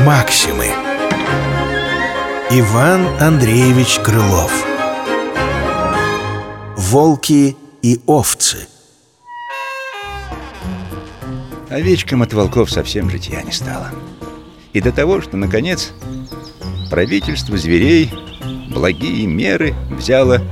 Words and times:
Максимы. 0.00 0.66
Иван 2.50 3.06
Андреевич 3.20 4.00
Крылов. 4.00 4.52
Волки 6.76 7.56
и 7.82 8.00
овцы. 8.06 8.66
Овечкам 11.70 12.22
от 12.22 12.32
волков 12.32 12.72
совсем 12.72 13.08
житья 13.08 13.42
не 13.42 13.52
стало. 13.52 13.92
И 14.72 14.80
до 14.80 14.90
того, 14.90 15.20
что, 15.20 15.36
наконец, 15.36 15.92
правительство 16.90 17.56
зверей 17.56 18.12
благие 18.70 19.28
меры 19.28 19.72
взяло 19.96 20.42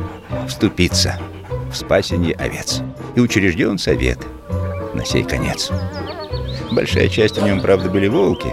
вступиться– 0.47 1.19
в 1.73 1.77
спасение 1.77 2.35
овец. 2.35 2.83
И 3.17 3.21
учрежден 3.21 3.79
совет 3.79 4.19
на 4.95 5.05
сей 5.05 5.25
конец. 5.25 5.71
Большая 6.71 7.09
часть 7.09 7.39
в 7.39 7.45
нем, 7.45 7.61
правда, 7.61 7.91
были 7.91 8.09
волки 8.09 8.53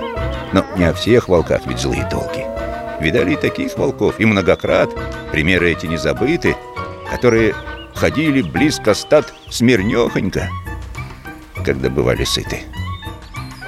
Но 0.52 0.66
не 0.76 0.84
о 0.84 0.94
всех 0.94 1.30
волках 1.30 1.62
ведь 1.66 1.80
злые 1.80 2.08
толки. 2.10 2.46
Видали 3.02 3.34
и 3.34 3.38
таких 3.38 3.78
волков, 3.78 4.20
и 4.20 4.26
многократ. 4.26 4.90
Примеры 5.32 5.72
эти 5.72 5.86
не 5.86 5.98
забыты 5.98 6.56
Которые 7.10 7.56
ходили 7.96 8.42
близко 8.42 8.94
стад 8.94 9.34
смирнёхонько 9.50 10.50
Когда 11.66 11.90
бывали 11.90 12.26
сыты. 12.26 12.64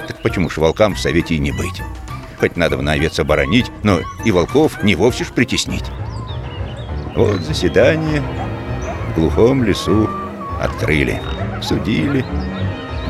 Так 0.06 0.20
почему 0.22 0.50
ж 0.50 0.58
волкам 0.58 0.94
в 0.94 1.00
совете 1.00 1.34
и 1.34 1.38
не 1.38 1.52
быть? 1.52 1.80
Хоть 2.38 2.56
надо 2.56 2.76
на 2.82 2.92
овец 2.92 3.18
оборонить, 3.20 3.70
но 3.84 4.00
и 4.24 4.32
волков 4.32 4.82
не 4.82 4.96
вовсе 4.96 5.24
ж 5.24 5.28
притеснить. 5.28 5.84
Вот 7.14 7.40
заседание 7.42 8.22
в 9.12 9.18
глухом 9.18 9.62
лесу 9.64 10.08
открыли 10.60 11.20
Судили, 11.60 12.24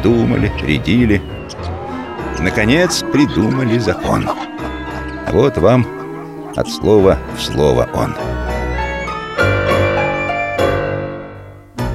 думали, 0.02 0.52
рядили. 0.62 1.22
Наконец 2.38 3.02
придумали 3.12 3.78
закон. 3.78 4.28
Вот 5.32 5.56
вам 5.56 5.86
от 6.54 6.68
слова 6.68 7.18
в 7.36 7.40
слово 7.40 7.88
он. 7.94 8.14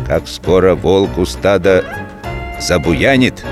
Как 0.08 0.28
скоро 0.28 0.74
волку 0.74 1.26
стадо 1.26 1.84
забуянит 2.60 3.46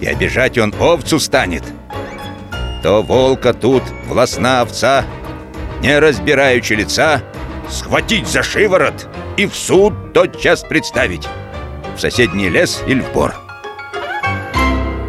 И 0.00 0.06
обижать 0.06 0.58
он 0.58 0.74
овцу 0.78 1.18
станет 1.18 1.64
То 2.82 3.02
волка 3.02 3.54
тут 3.54 3.82
властна 4.06 4.60
овца 4.60 5.04
Не 5.80 5.98
разбираючи 5.98 6.74
лица 6.74 7.22
Схватить 7.68 8.26
за 8.26 8.42
шиворот 8.42 9.08
И 9.36 9.46
в 9.46 9.54
суд 9.54 10.12
тотчас 10.12 10.62
представить. 10.62 11.28
В 11.96 12.00
соседний 12.00 12.48
лес 12.48 12.82
или 12.86 13.00
в 13.00 13.12
бор. 13.12 13.34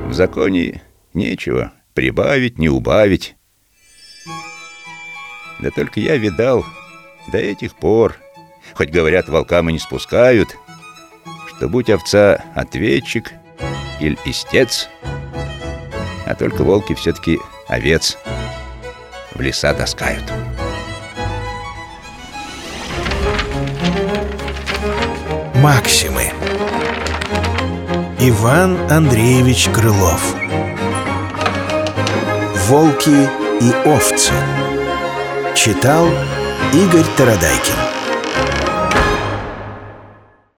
В 0.05 0.14
законе 0.14 0.81
нечего 1.14 1.73
прибавить, 1.94 2.58
не 2.58 2.69
убавить. 2.69 3.36
Да 5.59 5.72
только 5.72 5.99
я 5.99 6.17
видал 6.17 6.66
до 7.31 7.38
этих 7.38 7.75
пор 7.75 8.16
Хоть 8.73 8.92
говорят, 8.92 9.27
волкам 9.27 9.69
и 9.69 9.73
не 9.73 9.80
спускают 9.80 10.55
Что 11.47 11.67
будь 11.67 11.89
овца 11.89 12.44
ответчик 12.55 13.31
или 13.99 14.17
истец 14.25 14.88
А 16.25 16.36
только 16.36 16.64
волки 16.64 16.94
все-таки 16.94 17.39
овец 17.67 18.17
в 19.33 19.42
леса 19.42 19.73
таскают 19.73 20.23
Максимы. 25.61 26.31
Иван 28.20 28.77
Андреевич 28.92 29.70
Крылов. 29.70 30.36
Волки 32.67 33.27
и 33.59 33.73
овцы 33.87 34.33
Читал 35.55 36.08
Игорь 36.73 37.05
Тарадайкин 37.17 37.86